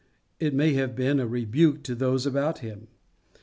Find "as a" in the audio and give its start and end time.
1.19-1.27